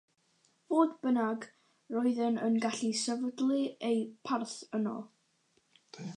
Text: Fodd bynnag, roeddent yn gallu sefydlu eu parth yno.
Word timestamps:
Fodd 0.69 0.95
bynnag, 1.05 1.45
roeddent 1.97 2.41
yn 2.47 2.57
gallu 2.65 2.91
sefydlu 3.03 3.61
eu 3.93 4.01
parth 4.31 4.59
yno. 4.81 4.97